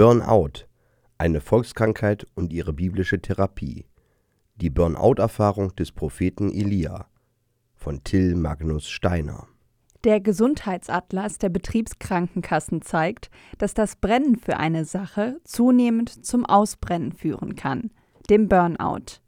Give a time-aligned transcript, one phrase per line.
[0.00, 0.64] Burnout,
[1.18, 3.84] eine Volkskrankheit und ihre biblische Therapie.
[4.56, 7.04] Die Burnout-Erfahrung des Propheten Elia
[7.74, 9.46] von Till Magnus Steiner.
[10.04, 13.28] Der Gesundheitsatlas der Betriebskrankenkassen zeigt,
[13.58, 17.90] dass das Brennen für eine Sache zunehmend zum Ausbrennen führen kann,
[18.30, 19.20] dem Burnout.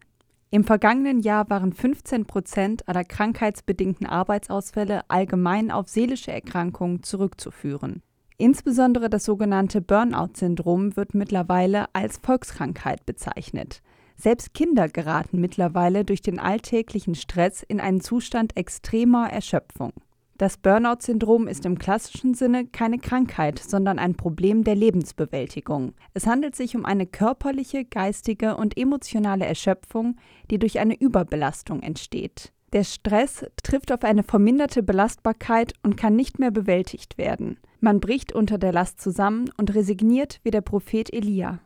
[0.50, 8.02] Im vergangenen Jahr waren 15 Prozent aller krankheitsbedingten Arbeitsausfälle allgemein auf seelische Erkrankungen zurückzuführen.
[8.38, 13.82] Insbesondere das sogenannte Burnout-Syndrom wird mittlerweile als Volkskrankheit bezeichnet.
[14.16, 19.92] Selbst Kinder geraten mittlerweile durch den alltäglichen Stress in einen Zustand extremer Erschöpfung.
[20.38, 25.94] Das Burnout-Syndrom ist im klassischen Sinne keine Krankheit, sondern ein Problem der Lebensbewältigung.
[26.14, 30.16] Es handelt sich um eine körperliche, geistige und emotionale Erschöpfung,
[30.50, 32.52] die durch eine Überbelastung entsteht.
[32.72, 37.58] Der Stress trifft auf eine verminderte Belastbarkeit und kann nicht mehr bewältigt werden.
[37.80, 41.60] Man bricht unter der Last zusammen und resigniert wie der Prophet Elia.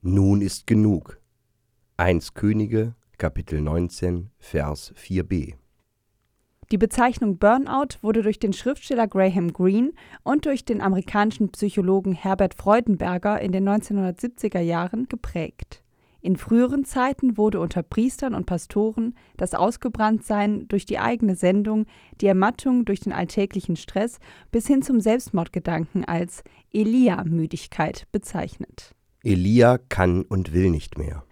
[0.00, 1.20] Nun ist genug.
[1.98, 5.54] 1 Könige, Kapitel 19, Vers 4b.
[6.70, 12.54] Die Bezeichnung Burnout wurde durch den Schriftsteller Graham Greene und durch den amerikanischen Psychologen Herbert
[12.54, 15.82] Freudenberger in den 1970er Jahren geprägt.
[16.20, 21.86] In früheren Zeiten wurde unter Priestern und Pastoren das Ausgebranntsein durch die eigene Sendung,
[22.20, 24.18] die Ermattung durch den alltäglichen Stress
[24.50, 28.94] bis hin zum Selbstmordgedanken als Elia-Müdigkeit bezeichnet.
[29.22, 31.24] Elia kann und will nicht mehr.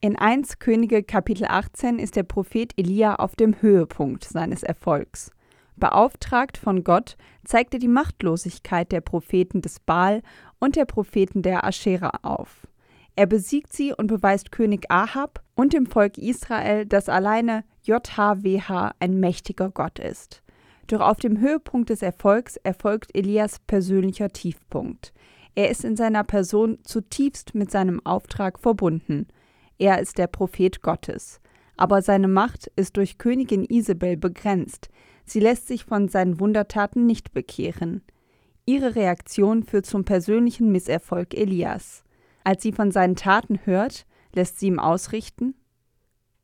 [0.00, 5.30] In 1 Könige Kapitel 18 ist der Prophet Elia auf dem Höhepunkt seines Erfolgs.
[5.76, 10.22] Beauftragt von Gott zeigt er die Machtlosigkeit der Propheten des Baal
[10.60, 12.66] und der Propheten der Aschera auf.
[13.16, 19.20] Er besiegt sie und beweist König Ahab und dem Volk Israel, dass alleine JHWH ein
[19.20, 20.42] mächtiger Gott ist.
[20.88, 25.12] Doch auf dem Höhepunkt des Erfolgs erfolgt Elias persönlicher Tiefpunkt.
[25.54, 29.28] Er ist in seiner Person zutiefst mit seinem Auftrag verbunden–
[29.78, 31.40] er ist der Prophet Gottes.
[31.76, 34.88] Aber seine Macht ist durch Königin Isabel begrenzt.
[35.24, 38.02] Sie lässt sich von seinen Wundertaten nicht bekehren.
[38.66, 42.03] Ihre Reaktion führt zum persönlichen Misserfolg Elias.
[42.44, 45.54] Als sie von seinen Taten hört, lässt sie ihm ausrichten: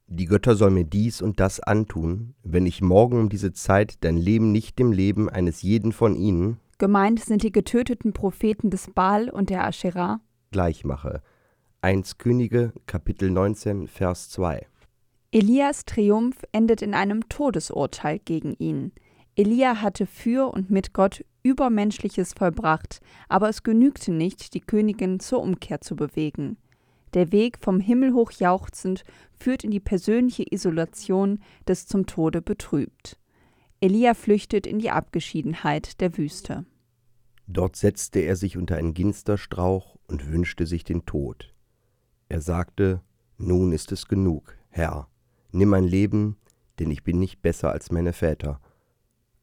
[0.07, 4.17] Die Götter sollen mir dies und das antun, wenn ich morgen um diese Zeit dein
[4.17, 9.29] Leben nicht dem Leben eines jeden von ihnen gemeint sind die getöteten Propheten des Baal
[9.29, 11.23] und der Aschera gleichmache
[11.83, 14.67] 1 Könige, Kapitel 19, Vers 2.
[15.31, 18.93] Elias Triumph endet in einem Todesurteil gegen ihn.
[19.37, 25.43] Elia hatte für und mit Gott Übermenschliches vollbracht, aber es genügte nicht, die Königin zur
[25.43, 26.57] Umkehr zu bewegen.
[27.15, 33.19] Der Weg vom Himmel hoch jauchzend führt in die persönliche Isolation des zum Tode betrübt.
[33.81, 36.67] Elia flüchtet in die Abgeschiedenheit der Wüste.
[37.47, 41.53] Dort setzte er sich unter einen Ginsterstrauch und wünschte sich den Tod.
[42.29, 43.01] Er sagte,
[43.39, 45.09] Nun ist es genug, Herr,
[45.51, 46.37] nimm mein Leben,
[46.79, 48.61] denn ich bin nicht besser als meine Väter.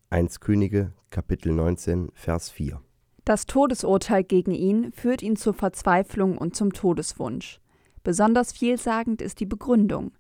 [0.09, 2.81] 1 Könige, Kapitel 19, Vers 4.
[3.25, 7.59] Das Todesurteil gegen ihn führt ihn zur Verzweiflung und zum Todeswunsch.
[8.06, 10.13] Besonders vielsagend ist die Begründung.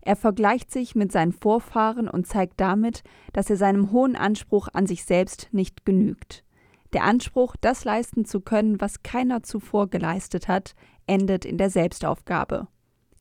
[0.00, 3.02] Er vergleicht sich mit seinen Vorfahren und zeigt damit,
[3.34, 6.42] dass er seinem hohen Anspruch an sich selbst nicht genügt.
[6.94, 10.74] Der Anspruch, das leisten zu können, was keiner zuvor geleistet hat,
[11.06, 12.66] endet in der Selbstaufgabe.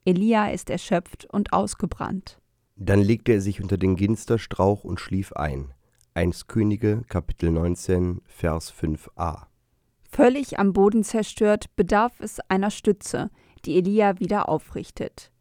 [0.05, 2.39] Elia ist erschöpft und ausgebrannt.
[2.77, 5.73] Dann legte er sich unter den Ginsterstrauch und schlief ein.
[6.15, 9.47] 1 Könige, Kapitel 19, Vers 5a.
[10.11, 13.31] Völlig am Boden zerstört bedarf es einer Stütze,
[13.65, 15.31] die Elia wieder aufrichtet.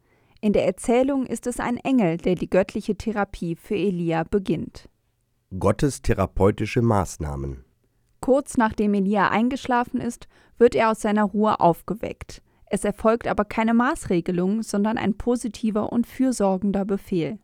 [0.41, 4.89] In der Erzählung ist es ein Engel, der die göttliche Therapie für Elia beginnt.
[5.59, 7.63] Gottes therapeutische Maßnahmen.
[8.19, 12.41] Kurz nachdem Elia eingeschlafen ist, wird er aus seiner Ruhe aufgeweckt.
[12.65, 17.37] Es erfolgt aber keine Maßregelung, sondern ein positiver und fürsorgender Befehl.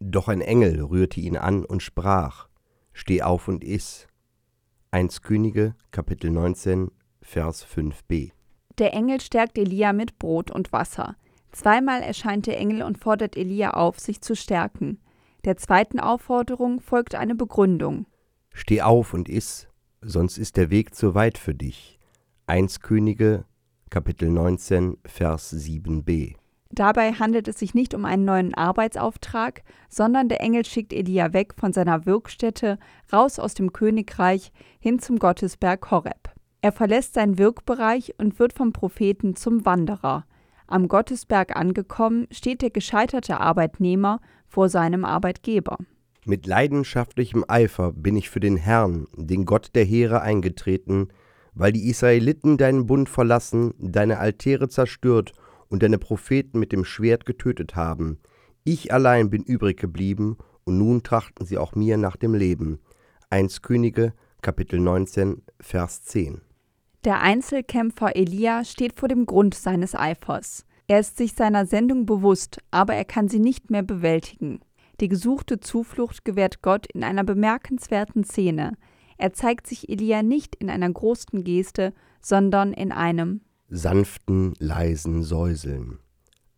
[0.00, 2.48] Doch ein Engel rührte ihn an und sprach:
[2.92, 4.06] Steh auf und iss.
[4.90, 6.90] 1 Könige, Kapitel 19,
[7.22, 8.32] Vers 5b.
[8.78, 11.16] Der Engel stärkt Elia mit Brot und Wasser.
[11.52, 14.98] Zweimal erscheint der Engel und fordert Elia auf, sich zu stärken.
[15.44, 18.06] Der zweiten Aufforderung folgt eine Begründung.
[18.52, 19.68] Steh auf und iss,
[20.00, 21.98] sonst ist der Weg zu weit für dich.
[22.46, 23.44] 1 Könige,
[23.90, 26.36] Kapitel 19, Vers 7b.
[26.74, 31.52] Dabei handelt es sich nicht um einen neuen Arbeitsauftrag, sondern der Engel schickt Elia weg
[31.54, 32.78] von seiner Wirkstätte,
[33.12, 36.30] raus aus dem Königreich, hin zum Gottesberg Horeb.
[36.62, 40.24] Er verlässt seinen Wirkbereich und wird vom Propheten zum Wanderer.
[40.66, 45.76] Am Gottesberg angekommen, steht der gescheiterte Arbeitnehmer vor seinem Arbeitgeber.
[46.24, 51.08] Mit leidenschaftlichem Eifer bin ich für den Herrn, den Gott der Heere, eingetreten,
[51.52, 55.34] weil die Israeliten deinen Bund verlassen, deine Altäre zerstört
[55.72, 58.18] und deine Propheten mit dem Schwert getötet haben.
[58.62, 62.78] Ich allein bin übrig geblieben, und nun trachten sie auch mir nach dem Leben.
[63.30, 66.42] 1 Könige, Kapitel 19, Vers 10.
[67.04, 70.66] Der Einzelkämpfer Elia steht vor dem Grund seines Eifers.
[70.88, 74.60] Er ist sich seiner Sendung bewusst, aber er kann sie nicht mehr bewältigen.
[75.00, 78.74] Die gesuchte Zuflucht gewährt Gott in einer bemerkenswerten Szene.
[79.16, 83.40] Er zeigt sich Elia nicht in einer großen Geste, sondern in einem
[83.74, 85.98] sanften, leisen Säuseln.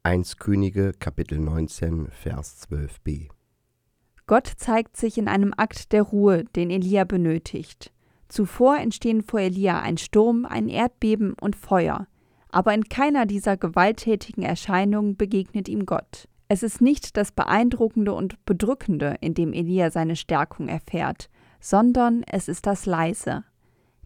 [0.03, 3.29] 1 Könige, Kapitel 19, Vers 12b.
[4.27, 7.93] Gott zeigt sich in einem Akt der Ruhe, den Elia benötigt.
[8.27, 12.09] Zuvor entstehen vor Elia ein Sturm, ein Erdbeben und Feuer.
[12.49, 16.29] Aber in keiner dieser gewalttätigen Erscheinungen begegnet ihm Gott.
[16.49, 21.31] Es ist nicht das Beeindruckende und Bedrückende, in dem Elia seine Stärkung erfährt,
[21.61, 23.45] sondern es ist das Leise.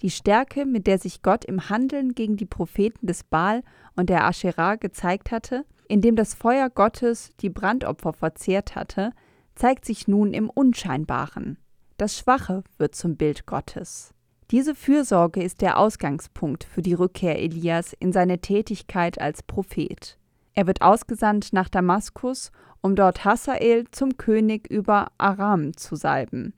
[0.02, 3.62] Die Stärke, mit der sich Gott im Handeln gegen die Propheten des Baal
[3.96, 9.12] und der Asherah gezeigt hatte, indem das Feuer Gottes die Brandopfer verzehrt hatte,
[9.54, 11.58] zeigt sich nun im Unscheinbaren.
[11.96, 14.14] Das Schwache wird zum Bild Gottes.
[14.50, 20.16] Diese Fürsorge ist der Ausgangspunkt für die Rückkehr Elias in seine Tätigkeit als Prophet.
[20.54, 26.54] Er wird ausgesandt nach Damaskus, um dort Hasael zum König über Aram zu salben.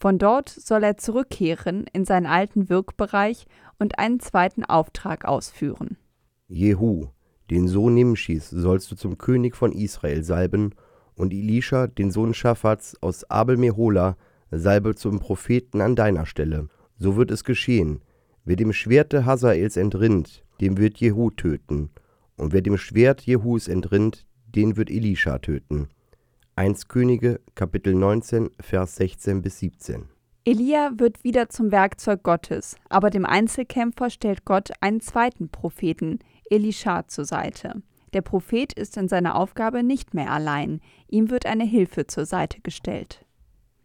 [0.00, 3.46] Von dort soll er zurückkehren in seinen alten Wirkbereich
[3.78, 5.98] und einen zweiten Auftrag ausführen.
[6.48, 7.08] Jehu,
[7.50, 10.74] den Sohn Nimschis, sollst du zum König von Israel salben,
[11.16, 14.16] und Elisha, den Sohn Schaffats aus Abel Mehola,
[14.50, 16.68] salbe zum Propheten an deiner Stelle.
[16.98, 18.00] So wird es geschehen.
[18.46, 21.90] Wer dem Schwerte Hazaels entrinnt, dem wird Jehu töten.
[22.36, 25.88] Und wer dem Schwert Jehus entrinnt, den wird Elisha töten.
[26.56, 30.08] 1 Könige, Kapitel 19, Vers 16 bis 17.
[30.44, 36.18] Elia wird wieder zum Werkzeug Gottes, aber dem Einzelkämpfer stellt Gott einen zweiten Propheten,
[36.50, 37.82] Elisha, zur Seite.
[38.12, 42.60] Der Prophet ist in seiner Aufgabe nicht mehr allein, ihm wird eine Hilfe zur Seite
[42.60, 43.24] gestellt.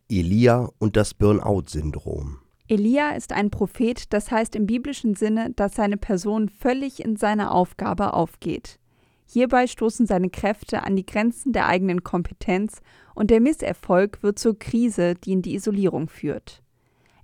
[0.09, 2.39] Elia und das Burnout-Syndrom.
[2.67, 7.53] Elia ist ein Prophet, das heißt im biblischen Sinne, dass seine Person völlig in seiner
[7.53, 8.79] Aufgabe aufgeht.
[9.25, 12.81] Hierbei stoßen seine Kräfte an die Grenzen der eigenen Kompetenz
[13.15, 16.61] und der Misserfolg wird zur Krise, die in die Isolierung führt.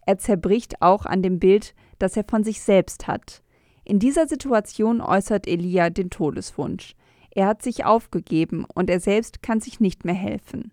[0.05, 3.43] Er zerbricht auch an dem Bild, das er von sich selbst hat.
[3.83, 6.95] In dieser Situation äußert Elia den Todeswunsch.
[7.29, 10.71] Er hat sich aufgegeben und er selbst kann sich nicht mehr helfen.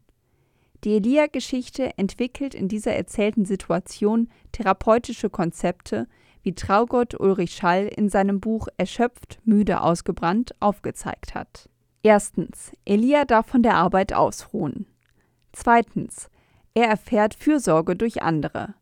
[0.84, 6.06] Die Elia-Geschichte entwickelt in dieser erzählten Situation therapeutische Konzepte,
[6.48, 11.68] wie Traugott Ulrich Schall in seinem Buch Erschöpft, müde, ausgebrannt aufgezeigt hat.
[12.02, 12.72] Erstens.
[12.86, 14.86] Elia darf von der Arbeit ausruhen.
[15.52, 16.30] Zweitens.
[16.72, 18.72] Er erfährt Fürsorge durch andere.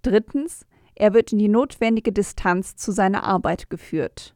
[0.00, 0.64] Drittens.
[0.94, 4.34] Er wird in die notwendige Distanz zu seiner Arbeit geführt.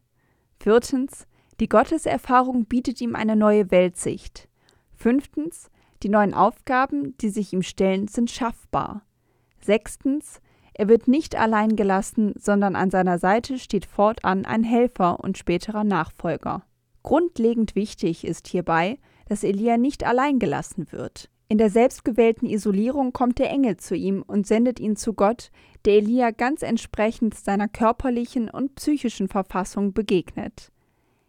[0.61, 1.27] Viertens.
[1.61, 4.51] Die Gotteserfahrung bietet ihm eine neue Weltsicht.
[4.93, 5.71] Fünftens.
[6.03, 9.07] Die neuen Aufgaben, die sich ihm stellen, sind schaffbar.
[9.63, 10.43] Sechstens.
[10.79, 15.85] Er wird nicht allein gelassen, sondern an seiner Seite steht fortan ein Helfer und späterer
[15.85, 16.65] Nachfolger.
[17.03, 21.31] Grundlegend wichtig ist hierbei, dass Elia nicht allein gelassen wird.
[21.49, 25.51] In der selbstgewählten Isolierung kommt der Engel zu ihm und sendet ihn zu Gott,
[25.87, 30.73] der Elia ganz entsprechend seiner körperlichen und psychischen Verfassung begegnet.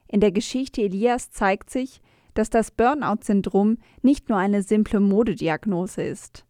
[0.09, 2.01] In der Geschichte Elias zeigt sich,
[2.33, 6.46] dass das Burnout-Syndrom nicht nur eine simple Modediagnose ist.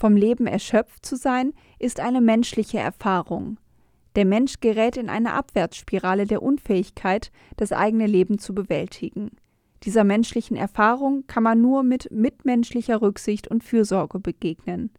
[0.00, 3.58] Vom Leben erschöpft zu sein, ist eine menschliche Erfahrung.
[4.16, 9.32] Der Mensch gerät in eine Abwärtsspirale der Unfähigkeit, das eigene Leben zu bewältigen.
[9.82, 14.90] Dieser menschlichen Erfahrung kann man nur mit mitmenschlicher Rücksicht und Fürsorge begegnen.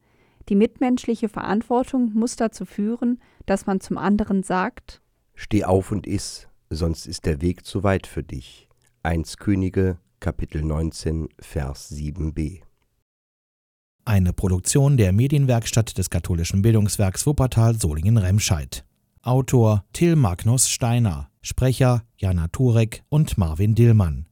[0.49, 5.01] Die mitmenschliche Verantwortung muss dazu führen, dass man zum anderen sagt:
[5.33, 8.69] Steh auf und iss, sonst ist der Weg zu weit für dich.
[9.01, 12.61] 1 Könige, Kapitel 19, Vers 7b.
[14.03, 18.83] Eine Produktion der Medienwerkstatt des katholischen Bildungswerks Wuppertal Solingen-Remscheid.
[19.21, 24.25] Autor Till Magnus Steiner, Sprecher Jana Turek und Marvin Dillmann.